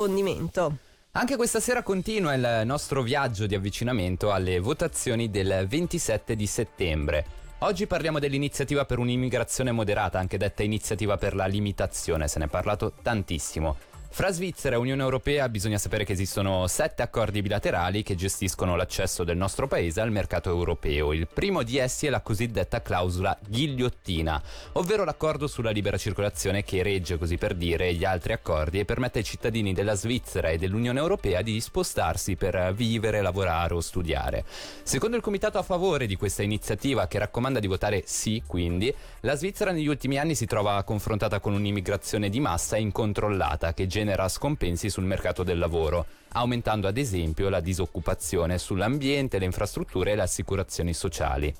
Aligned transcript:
approfondimento. 0.00 0.76
Anche 1.12 1.36
questa 1.36 1.60
sera 1.60 1.82
continua 1.82 2.32
il 2.32 2.62
nostro 2.64 3.02
viaggio 3.02 3.46
di 3.46 3.54
avvicinamento 3.54 4.32
alle 4.32 4.58
votazioni 4.58 5.30
del 5.30 5.66
27 5.68 6.34
di 6.36 6.46
settembre. 6.46 7.26
Oggi 7.58 7.86
parliamo 7.86 8.18
dell'iniziativa 8.18 8.86
per 8.86 8.98
un'immigrazione 8.98 9.72
moderata, 9.72 10.18
anche 10.18 10.38
detta 10.38 10.62
iniziativa 10.62 11.18
per 11.18 11.34
la 11.34 11.46
limitazione, 11.46 12.28
se 12.28 12.38
ne 12.38 12.46
è 12.46 12.48
parlato 12.48 12.94
tantissimo. 13.02 13.76
Fra 14.12 14.32
Svizzera 14.32 14.74
e 14.74 14.78
Unione 14.78 15.02
Europea 15.02 15.48
bisogna 15.48 15.78
sapere 15.78 16.04
che 16.04 16.12
esistono 16.12 16.66
sette 16.66 17.00
accordi 17.00 17.42
bilaterali 17.42 18.02
che 18.02 18.16
gestiscono 18.16 18.74
l'accesso 18.74 19.22
del 19.22 19.36
nostro 19.36 19.68
paese 19.68 20.00
al 20.00 20.10
mercato 20.10 20.50
europeo. 20.50 21.12
Il 21.12 21.28
primo 21.28 21.62
di 21.62 21.78
essi 21.78 22.06
è 22.06 22.10
la 22.10 22.20
cosiddetta 22.20 22.82
clausola 22.82 23.38
ghigliottina, 23.40 24.42
ovvero 24.72 25.04
l'accordo 25.04 25.46
sulla 25.46 25.70
libera 25.70 25.96
circolazione 25.96 26.64
che 26.64 26.82
regge, 26.82 27.18
così 27.18 27.38
per 27.38 27.54
dire, 27.54 27.94
gli 27.94 28.04
altri 28.04 28.32
accordi 28.32 28.80
e 28.80 28.84
permette 28.84 29.20
ai 29.20 29.24
cittadini 29.24 29.72
della 29.72 29.94
Svizzera 29.94 30.48
e 30.48 30.58
dell'Unione 30.58 30.98
Europea 30.98 31.40
di 31.40 31.60
spostarsi 31.60 32.34
per 32.34 32.74
vivere, 32.74 33.22
lavorare 33.22 33.74
o 33.74 33.80
studiare. 33.80 34.44
Secondo 34.82 35.16
il 35.16 35.22
comitato 35.22 35.56
a 35.56 35.62
favore 35.62 36.06
di 36.06 36.16
questa 36.16 36.42
iniziativa, 36.42 37.06
che 37.06 37.20
raccomanda 37.20 37.60
di 37.60 37.68
votare 37.68 38.02
sì, 38.06 38.42
quindi, 38.44 38.92
la 39.20 39.36
Svizzera 39.36 39.70
negli 39.70 39.86
ultimi 39.86 40.18
anni 40.18 40.34
si 40.34 40.46
trova 40.46 40.82
confrontata 40.82 41.38
con 41.38 41.54
un'immigrazione 41.54 42.28
di 42.28 42.40
massa 42.40 42.76
incontrollata 42.76 43.72
che 43.72 43.86
genera 43.86 43.99
genera 44.00 44.28
scompensi 44.28 44.88
sul 44.88 45.04
mercato 45.04 45.42
del 45.42 45.58
lavoro, 45.58 46.06
aumentando 46.32 46.88
ad 46.88 46.96
esempio 46.96 47.50
la 47.50 47.60
disoccupazione 47.60 48.56
sull'ambiente, 48.56 49.38
le 49.38 49.44
infrastrutture 49.44 50.12
e 50.12 50.14
le 50.14 50.22
assicurazioni 50.22 50.94
sociali. 50.94 51.54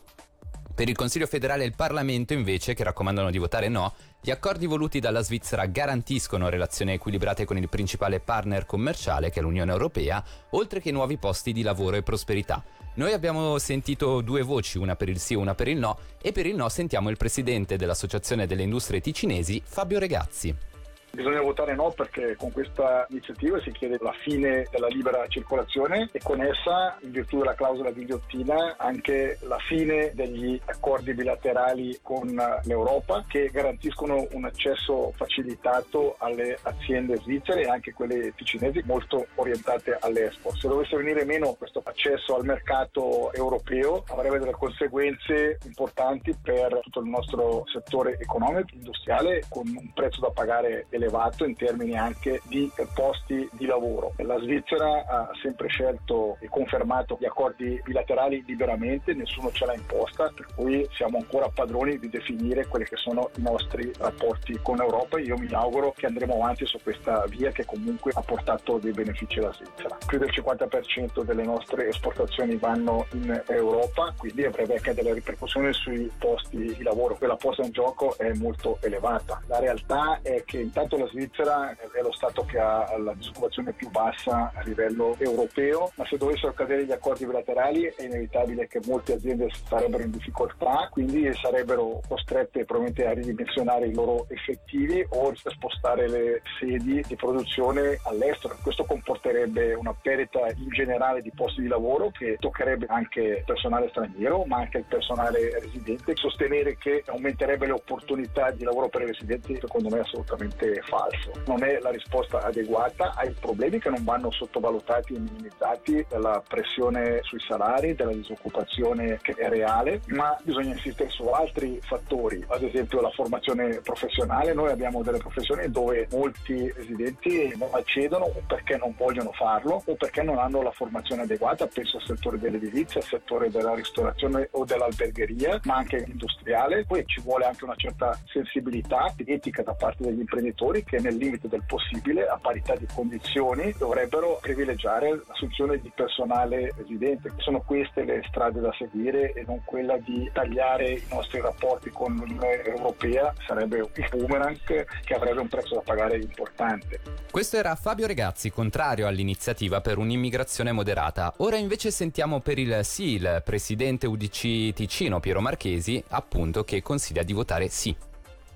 Per 0.74 0.88
il 0.88 0.96
Consiglio 0.96 1.26
federale 1.26 1.64
e 1.64 1.66
il 1.66 1.74
Parlamento, 1.76 2.32
invece, 2.32 2.72
che 2.72 2.84
raccomandano 2.84 3.30
di 3.30 3.36
votare 3.36 3.68
no, 3.68 3.92
gli 4.22 4.30
accordi 4.30 4.64
voluti 4.64 5.00
dalla 5.00 5.20
Svizzera 5.20 5.66
garantiscono 5.66 6.48
relazioni 6.48 6.92
equilibrate 6.92 7.44
con 7.44 7.58
il 7.58 7.68
principale 7.68 8.20
partner 8.20 8.64
commerciale, 8.64 9.28
che 9.28 9.40
è 9.40 9.42
l'Unione 9.42 9.72
Europea, 9.72 10.24
oltre 10.50 10.80
che 10.80 10.92
nuovi 10.92 11.18
posti 11.18 11.52
di 11.52 11.60
lavoro 11.60 11.96
e 11.96 12.02
prosperità. 12.02 12.64
Noi 12.94 13.12
abbiamo 13.12 13.58
sentito 13.58 14.22
due 14.22 14.40
voci, 14.40 14.78
una 14.78 14.96
per 14.96 15.10
il 15.10 15.18
sì 15.18 15.34
e 15.34 15.36
una 15.36 15.54
per 15.54 15.68
il 15.68 15.76
no, 15.76 15.98
e 16.22 16.32
per 16.32 16.46
il 16.46 16.56
no 16.56 16.70
sentiamo 16.70 17.10
il 17.10 17.18
presidente 17.18 17.76
dell'Associazione 17.76 18.46
delle 18.46 18.62
Industrie 18.62 19.02
Ticinesi, 19.02 19.60
Fabio 19.62 19.98
Regazzi. 19.98 20.68
Bisogna 21.12 21.40
votare 21.40 21.74
no 21.74 21.90
perché 21.90 22.36
con 22.36 22.52
questa 22.52 23.04
iniziativa 23.10 23.60
si 23.60 23.72
chiede 23.72 23.98
la 24.00 24.14
fine 24.22 24.66
della 24.70 24.86
libera 24.86 25.26
circolazione 25.26 26.08
e 26.12 26.20
con 26.22 26.40
essa, 26.40 26.96
in 27.00 27.10
virtù 27.10 27.38
della 27.38 27.54
clausola 27.54 27.90
ghigliottina, 27.90 28.76
anche 28.78 29.38
la 29.42 29.58
fine 29.58 30.12
degli 30.14 30.58
accordi 30.66 31.12
bilaterali 31.12 31.98
con 32.00 32.28
l'Europa 32.62 33.24
che 33.26 33.50
garantiscono 33.52 34.24
un 34.30 34.44
accesso 34.44 35.12
facilitato 35.16 36.14
alle 36.18 36.56
aziende 36.62 37.16
svizzere 37.16 37.62
e 37.62 37.68
anche 37.68 37.92
quelle 37.92 38.32
ticinesi 38.36 38.80
molto 38.84 39.26
orientate 39.34 39.98
all'export. 40.00 40.58
Se 40.58 40.68
dovesse 40.68 40.96
venire 40.96 41.24
meno 41.24 41.54
questo 41.54 41.82
accesso 41.84 42.36
al 42.36 42.44
mercato 42.44 43.32
europeo 43.32 44.04
avrebbe 44.08 44.38
delle 44.38 44.52
conseguenze 44.52 45.58
importanti 45.64 46.36
per 46.40 46.78
tutto 46.82 47.00
il 47.00 47.08
nostro 47.08 47.64
settore 47.66 48.16
economico, 48.20 48.68
industriale, 48.74 49.42
con 49.48 49.66
un 49.66 49.92
prezzo 49.92 50.20
da 50.20 50.30
pagare 50.30 50.86
elevato 50.90 50.98
in 51.44 51.56
termini 51.56 51.96
anche 51.96 52.40
di 52.44 52.70
posti 52.94 53.48
di 53.52 53.66
lavoro. 53.66 54.12
La 54.18 54.38
Svizzera 54.38 55.04
ha 55.06 55.30
sempre 55.42 55.68
scelto 55.68 56.36
e 56.40 56.48
confermato 56.48 57.16
gli 57.18 57.24
accordi 57.24 57.80
bilaterali 57.84 58.44
liberamente, 58.46 59.14
nessuno 59.14 59.50
ce 59.50 59.66
l'ha 59.66 59.74
imposta, 59.74 60.30
per 60.34 60.46
cui 60.54 60.86
siamo 60.92 61.18
ancora 61.18 61.48
padroni 61.48 61.98
di 61.98 62.08
definire 62.08 62.66
quelli 62.66 62.84
che 62.84 62.96
sono 62.96 63.30
i 63.36 63.42
nostri 63.42 63.90
rapporti 63.98 64.58
con 64.62 64.76
l'Europa 64.76 65.18
e 65.18 65.22
io 65.22 65.36
mi 65.36 65.48
auguro 65.52 65.92
che 65.96 66.06
andremo 66.06 66.34
avanti 66.34 66.66
su 66.66 66.78
questa 66.82 67.24
via 67.28 67.50
che 67.50 67.64
comunque 67.64 68.12
ha 68.14 68.22
portato 68.22 68.78
dei 68.78 68.92
benefici 68.92 69.38
alla 69.38 69.52
Svizzera. 69.52 69.98
Più 70.06 70.18
del 70.18 70.30
50% 70.30 71.22
delle 71.22 71.44
nostre 71.44 71.88
esportazioni 71.88 72.56
vanno 72.56 73.06
in 73.12 73.42
Europa, 73.48 74.12
quindi 74.16 74.44
avrebbe 74.44 74.74
anche 74.74 74.94
delle 74.94 75.14
ripercussioni 75.14 75.72
sui 75.72 76.10
posti 76.18 76.56
di 76.56 76.82
lavoro. 76.82 77.16
Quella 77.16 77.36
posta 77.36 77.62
in 77.62 77.72
gioco 77.72 78.16
è 78.18 78.32
molto 78.34 78.78
elevata. 78.82 79.40
La 79.46 79.58
realtà 79.58 80.20
è 80.22 80.42
che 80.44 80.58
intanto 80.58 80.89
Intanto 80.92 81.06
la 81.06 81.20
Svizzera 81.20 81.70
è 81.70 82.02
lo 82.02 82.12
Stato 82.12 82.44
che 82.44 82.58
ha 82.58 82.98
la 82.98 83.12
disoccupazione 83.14 83.72
più 83.72 83.88
bassa 83.90 84.50
a 84.52 84.62
livello 84.62 85.14
europeo, 85.18 85.92
ma 85.94 86.04
se 86.04 86.16
dovessero 86.16 86.52
cadere 86.52 86.84
gli 86.84 86.90
accordi 86.90 87.26
bilaterali 87.26 87.84
è 87.84 88.02
inevitabile 88.02 88.66
che 88.66 88.80
molte 88.86 89.12
aziende 89.12 89.48
sarebbero 89.68 90.02
in 90.02 90.10
difficoltà, 90.10 90.88
quindi 90.90 91.32
sarebbero 91.34 92.00
costrette 92.08 92.64
probabilmente 92.64 93.06
a 93.06 93.12
ridimensionare 93.12 93.86
i 93.86 93.94
loro 93.94 94.26
effettivi 94.30 95.06
o 95.10 95.28
a 95.28 95.50
spostare 95.50 96.08
le 96.08 96.42
sedi 96.58 97.04
di 97.06 97.14
produzione 97.14 98.00
all'estero. 98.06 98.58
Questo 98.60 98.84
comporterebbe 98.84 99.74
una 99.74 99.94
perdita 99.94 100.48
in 100.56 100.70
generale 100.70 101.22
di 101.22 101.30
posti 101.32 101.60
di 101.60 101.68
lavoro 101.68 102.10
che 102.10 102.36
toccherebbe 102.40 102.86
anche 102.88 103.20
il 103.20 103.44
personale 103.46 103.90
straniero, 103.90 104.42
ma 104.44 104.56
anche 104.56 104.78
il 104.78 104.86
personale 104.88 105.56
residente. 105.60 106.16
Sostenere 106.16 106.76
che 106.76 107.04
aumenterebbe 107.06 107.66
le 107.66 107.72
opportunità 107.72 108.50
di 108.50 108.64
lavoro 108.64 108.88
per 108.88 109.02
i 109.02 109.06
residenti 109.06 109.56
secondo 109.60 109.88
me 109.88 109.98
è 109.98 110.00
assolutamente 110.00 110.78
falso. 110.82 111.32
Non 111.46 111.62
è 111.62 111.78
la 111.80 111.90
risposta 111.90 112.42
adeguata 112.42 113.14
ai 113.16 113.34
problemi 113.38 113.78
che 113.78 113.90
non 113.90 114.04
vanno 114.04 114.30
sottovalutati 114.30 115.14
e 115.14 115.18
minimizzati 115.18 116.06
dalla 116.08 116.42
pressione 116.46 117.20
sui 117.22 117.40
salari, 117.40 117.94
della 117.94 118.12
disoccupazione 118.12 119.18
che 119.22 119.32
è 119.32 119.48
reale, 119.48 120.00
ma 120.06 120.36
bisogna 120.42 120.72
insistere 120.72 121.10
su 121.10 121.24
altri 121.26 121.80
fattori, 121.82 122.44
ad 122.48 122.62
esempio 122.62 123.00
la 123.00 123.10
formazione 123.10 123.80
professionale. 123.80 124.52
Noi 124.52 124.70
abbiamo 124.70 125.02
delle 125.02 125.18
professioni 125.18 125.70
dove 125.70 126.06
molti 126.12 126.70
residenti 126.72 127.54
non 127.56 127.70
accedono 127.72 128.24
o 128.26 128.42
perché 128.46 128.76
non 128.76 128.94
vogliono 128.96 129.32
farlo 129.32 129.82
o 129.84 129.94
perché 129.94 130.22
non 130.22 130.38
hanno 130.38 130.62
la 130.62 130.70
formazione 130.70 131.22
adeguata, 131.22 131.66
penso 131.66 131.96
al 131.96 132.04
settore 132.04 132.38
dell'edilizia, 132.38 133.00
al 133.00 133.06
settore 133.06 133.50
della 133.50 133.74
ristorazione 133.74 134.48
o 134.52 134.64
dell'albergheria, 134.64 135.60
ma 135.64 135.76
anche 135.76 136.04
industriale. 136.06 136.84
Poi 136.84 137.04
ci 137.06 137.20
vuole 137.20 137.44
anche 137.44 137.64
una 137.64 137.76
certa 137.76 138.18
sensibilità 138.26 139.12
etica 139.24 139.62
da 139.62 139.74
parte 139.74 140.04
degli 140.04 140.20
imprenditori 140.20 140.69
lavoratori 140.70 140.84
che 140.84 141.00
nel 141.00 141.16
limite 141.16 141.48
del 141.48 141.64
possibile, 141.66 142.26
a 142.26 142.38
parità 142.40 142.74
di 142.76 142.86
condizioni, 142.92 143.74
dovrebbero 143.76 144.38
privilegiare 144.40 145.20
l'assunzione 145.26 145.80
di 145.80 145.90
personale 145.94 146.72
residente. 146.76 147.32
Sono 147.38 147.60
queste 147.60 148.04
le 148.04 148.22
strade 148.28 148.60
da 148.60 148.72
seguire 148.78 149.32
e 149.32 149.44
non 149.46 149.62
quella 149.64 149.98
di 149.98 150.30
tagliare 150.32 150.92
i 150.92 151.06
nostri 151.10 151.40
rapporti 151.40 151.90
con 151.90 152.14
l'Unione 152.14 152.62
Europea, 152.62 153.32
sarebbe 153.46 153.78
il 153.78 154.08
boomerang 154.10 154.58
che 155.04 155.14
avrebbe 155.14 155.40
un 155.40 155.48
prezzo 155.48 155.74
da 155.74 155.82
pagare 155.84 156.16
importante. 156.18 157.00
Questo 157.30 157.56
era 157.56 157.74
Fabio 157.74 158.06
Regazzi, 158.06 158.50
contrario 158.50 159.06
all'iniziativa 159.06 159.80
per 159.80 159.98
un'immigrazione 159.98 160.72
moderata. 160.72 161.34
Ora 161.38 161.56
invece 161.56 161.90
sentiamo 161.90 162.40
per 162.40 162.58
il 162.58 162.80
sì 162.82 163.14
il 163.14 163.42
presidente 163.44 164.06
UDC 164.06 164.72
Ticino 164.72 165.20
Piero 165.20 165.40
Marchesi, 165.40 166.02
appunto, 166.08 166.64
che 166.64 166.82
consiglia 166.82 167.22
di 167.22 167.32
votare 167.32 167.68
sì 167.68 168.08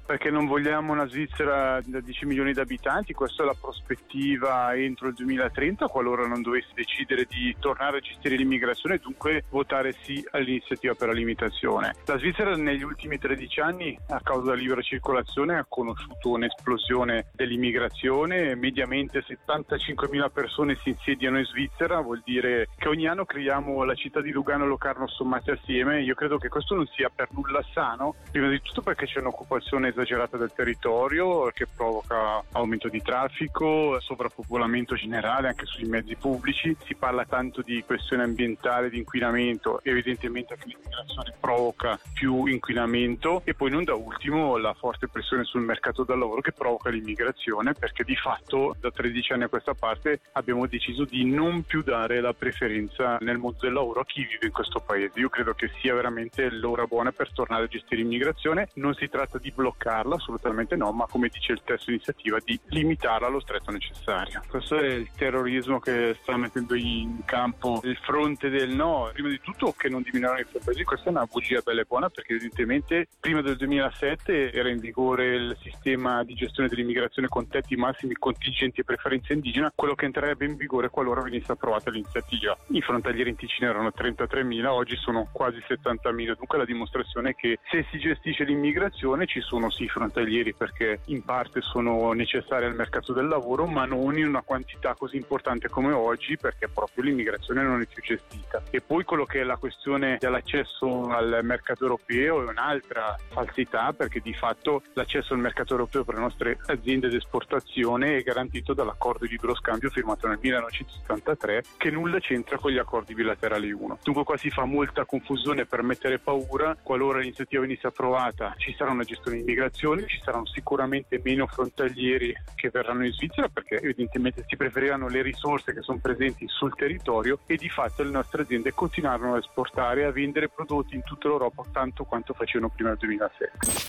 perché 0.04 0.30
non 0.30 0.46
vogliamo 0.46 0.92
una 0.92 1.06
Svizzera 1.06 1.80
da 1.84 2.00
10 2.00 2.26
milioni 2.26 2.52
di 2.52 2.60
abitanti, 2.60 3.12
questa 3.12 3.42
è 3.42 3.46
la 3.46 3.56
prospettiva 3.58 4.74
entro 4.74 5.08
il 5.08 5.14
2030 5.14 5.86
qualora 5.86 6.26
non 6.26 6.42
dovessi 6.42 6.68
decidere 6.74 7.24
di 7.28 7.54
tornare 7.58 7.98
a 7.98 8.00
gestire 8.00 8.36
l'immigrazione 8.36 8.96
e 8.96 8.98
dunque 8.98 9.44
votare 9.48 9.94
sì 10.02 10.24
all'iniziativa 10.32 10.94
per 10.94 11.08
la 11.08 11.14
limitazione. 11.14 11.94
La 12.04 12.18
Svizzera 12.18 12.54
negli 12.56 12.82
ultimi 12.82 13.18
13 13.18 13.60
anni 13.60 13.98
a 14.08 14.20
causa 14.20 14.50
della 14.50 14.56
libera 14.56 14.82
circolazione 14.82 15.58
ha 15.58 15.66
conosciuto 15.66 16.30
un'esplosione 16.30 17.30
dell'immigrazione, 17.32 18.54
mediamente 18.54 19.22
75 19.26 20.08
mila 20.10 20.28
persone 20.28 20.76
si 20.82 20.90
insediano 20.90 21.38
in 21.38 21.46
Svizzera, 21.46 22.00
vuol 22.00 22.22
dire 22.24 22.68
che 22.76 22.88
ogni 22.88 23.06
anno 23.08 23.24
creiamo 23.24 23.82
la 23.84 23.94
città 23.94 24.20
di 24.20 24.32
Lugano 24.32 24.64
e 24.64 24.68
Locarno 24.68 25.08
sommate 25.08 25.52
assieme, 25.52 26.02
io 26.02 26.14
credo 26.14 26.36
che 26.36 26.48
questo 26.48 26.74
non 26.74 26.86
sia 26.88 27.10
per 27.14 27.28
nulla 27.32 27.64
sano, 27.72 28.14
prima 28.30 28.48
di 28.48 28.60
tutto 28.60 28.82
perché 28.82 29.06
c'è 29.06 29.20
un'occupazione 29.20 29.92
esagerata 29.94 30.36
del 30.36 30.52
territorio 30.52 31.50
che 31.54 31.66
provoca 31.66 32.42
aumento 32.52 32.88
di 32.88 33.00
traffico, 33.00 33.98
sovrappopolamento 34.00 34.94
generale 34.96 35.48
anche 35.48 35.66
sui 35.66 35.88
mezzi 35.88 36.16
pubblici. 36.16 36.76
Si 36.84 36.94
parla 36.94 37.24
tanto 37.24 37.62
di 37.62 37.82
questione 37.84 38.24
ambientale, 38.24 38.90
di 38.90 38.98
inquinamento, 38.98 39.80
evidentemente 39.84 40.56
che 40.56 40.66
l'immigrazione 40.66 41.34
provoca 41.40 41.98
più 42.12 42.46
inquinamento 42.46 43.42
e 43.44 43.54
poi 43.54 43.70
non 43.70 43.84
da 43.84 43.94
ultimo 43.94 44.56
la 44.56 44.74
forte 44.74 45.08
pressione 45.08 45.44
sul 45.44 45.62
mercato 45.62 46.04
del 46.04 46.18
lavoro 46.18 46.40
che 46.40 46.52
provoca 46.52 46.90
l'immigrazione 46.90 47.72
perché 47.72 48.02
di 48.02 48.16
fatto 48.16 48.76
da 48.80 48.90
13 48.90 49.32
anni 49.32 49.44
a 49.44 49.48
questa 49.48 49.74
parte 49.74 50.20
abbiamo 50.32 50.66
deciso 50.66 51.04
di 51.04 51.24
non 51.24 51.62
più 51.62 51.82
dare 51.82 52.20
la 52.20 52.32
preferenza 52.32 53.18
nel 53.20 53.38
mondo 53.38 53.58
del 53.60 53.72
lavoro 53.72 54.00
a 54.00 54.04
chi 54.04 54.22
vive 54.24 54.46
in 54.46 54.52
questo 54.52 54.80
paese. 54.80 55.20
Io 55.20 55.28
credo 55.28 55.54
che 55.54 55.70
sia 55.80 55.94
veramente 55.94 56.50
l'ora 56.50 56.86
buona 56.86 57.12
per 57.12 57.32
tornare 57.32 57.64
a 57.64 57.68
gestire 57.68 58.02
l'immigrazione. 58.02 58.68
Non 58.74 58.94
si 58.94 59.08
tratta 59.08 59.38
di 59.38 59.52
bloccare 59.54 59.83
bloccarla, 59.84 60.14
assolutamente 60.14 60.76
no, 60.76 60.92
ma 60.92 61.06
come 61.06 61.28
dice 61.28 61.52
il 61.52 61.60
testo 61.62 61.90
iniziativa 61.90 62.38
di 62.42 62.58
limitarla 62.68 63.26
allo 63.26 63.40
stretto 63.40 63.70
necessario. 63.70 64.42
Questo 64.48 64.78
è 64.78 64.86
il 64.86 65.10
terrorismo 65.14 65.78
che 65.78 66.16
sta 66.22 66.36
mettendo 66.36 66.74
in 66.74 67.24
campo 67.24 67.80
il 67.84 67.96
fronte 67.98 68.48
del 68.48 68.70
no, 68.70 69.10
prima 69.12 69.28
di 69.28 69.40
tutto 69.40 69.74
che 69.76 69.88
non 69.88 70.02
diminuiranno 70.02 70.40
i 70.40 70.44
fronteggi, 70.44 70.84
questa 70.84 71.08
è 71.08 71.10
una 71.10 71.26
bugia 71.26 71.60
bella 71.62 71.82
e 71.82 71.84
buona 71.84 72.08
perché 72.08 72.32
evidentemente 72.32 73.08
prima 73.20 73.42
del 73.42 73.56
2007 73.56 74.52
era 74.52 74.70
in 74.70 74.78
vigore 74.78 75.34
il 75.34 75.56
sistema 75.62 76.24
di 76.24 76.34
gestione 76.34 76.68
dell'immigrazione 76.68 77.28
con 77.28 77.46
tetti 77.48 77.76
massimi, 77.76 78.14
contingenti 78.14 78.80
e 78.80 78.84
preferenze 78.84 79.34
indigena, 79.34 79.72
quello 79.74 79.94
che 79.94 80.06
entrerebbe 80.06 80.46
in 80.46 80.56
vigore 80.56 80.88
qualora 80.88 81.20
venisse 81.20 81.52
approvata 81.52 81.90
l'iniziativa. 81.90 82.56
I 82.68 82.80
frontalieri 82.80 83.30
in 83.30 83.36
Ticino 83.36 83.68
erano 83.68 83.92
33.000, 83.94 84.66
oggi 84.66 84.96
sono 84.96 85.28
quasi 85.30 85.58
70.000, 85.58 86.36
dunque 86.36 86.58
la 86.58 86.64
dimostrazione 86.64 87.30
è 87.30 87.34
che 87.34 87.58
se 87.70 87.86
si 87.90 87.98
gestisce 87.98 88.44
l'immigrazione 88.44 89.26
ci 89.26 89.40
sono 89.40 89.70
sì 89.74 89.88
frontalieri 89.88 90.54
perché 90.54 91.00
in 91.06 91.24
parte 91.24 91.60
sono 91.60 92.12
necessari 92.12 92.64
al 92.64 92.74
mercato 92.74 93.12
del 93.12 93.26
lavoro, 93.26 93.66
ma 93.66 93.84
non 93.84 94.16
in 94.16 94.28
una 94.28 94.42
quantità 94.42 94.94
così 94.94 95.16
importante 95.16 95.68
come 95.68 95.92
oggi 95.92 96.36
perché 96.36 96.68
proprio 96.68 97.04
l'immigrazione 97.04 97.62
non 97.62 97.80
è 97.80 97.86
più 97.86 98.02
gestita. 98.02 98.62
E 98.70 98.80
poi 98.80 99.04
quello 99.04 99.24
che 99.24 99.40
è 99.40 99.44
la 99.44 99.56
questione 99.56 100.16
dell'accesso 100.20 101.08
al 101.08 101.40
mercato 101.42 101.82
europeo 101.84 102.42
è 102.42 102.48
un'altra 102.48 103.16
falsità 103.30 103.92
perché 103.92 104.20
di 104.20 104.34
fatto 104.34 104.82
l'accesso 104.94 105.34
al 105.34 105.40
mercato 105.40 105.72
europeo 105.72 106.04
per 106.04 106.14
le 106.14 106.20
nostre 106.20 106.58
aziende 106.66 107.08
d'esportazione 107.08 108.16
è 108.16 108.22
garantito 108.22 108.72
dall'accordo 108.74 109.24
di 109.24 109.32
libero 109.32 109.54
scambio 109.54 109.90
firmato 109.90 110.28
nel 110.28 110.38
1973 110.40 111.64
che 111.76 111.90
nulla 111.90 112.18
c'entra 112.20 112.58
con 112.58 112.70
gli 112.70 112.78
accordi 112.78 113.14
bilaterali 113.14 113.72
1. 113.72 113.98
Dunque 114.02 114.24
qua 114.24 114.36
si 114.36 114.50
fa 114.50 114.64
molta 114.64 115.04
confusione 115.04 115.66
per 115.66 115.82
mettere 115.82 116.18
paura, 116.18 116.76
qualora 116.80 117.18
l'iniziativa 117.18 117.62
venisse 117.62 117.86
approvata 117.86 118.54
ci 118.56 118.74
sarà 118.76 118.90
una 118.90 119.04
gestione 119.04 119.38
di 119.38 119.44
immigrazione, 119.64 120.06
ci 120.06 120.20
saranno 120.22 120.46
sicuramente 120.46 121.20
meno 121.22 121.46
frontalieri 121.46 122.34
che 122.54 122.70
verranno 122.70 123.06
in 123.06 123.12
Svizzera 123.12 123.48
perché 123.48 123.80
evidentemente 123.80 124.44
si 124.46 124.56
preferiranno 124.56 125.08
le 125.08 125.22
risorse 125.22 125.72
che 125.72 125.82
sono 125.82 125.98
presenti 125.98 126.46
sul 126.48 126.74
territorio 126.74 127.40
e 127.46 127.56
di 127.56 127.68
fatto 127.68 128.02
le 128.02 128.10
nostre 128.10 128.42
aziende 128.42 128.72
continueranno 128.72 129.34
a 129.34 129.38
esportare 129.38 130.02
e 130.02 130.04
a 130.04 130.12
vendere 130.12 130.48
prodotti 130.48 130.94
in 130.94 131.02
tutta 131.02 131.28
l'Europa 131.28 131.64
tanto 131.72 132.04
quanto 132.04 132.34
facevano 132.34 132.70
prima 132.74 132.90
del 132.90 132.98
2007. 132.98 133.82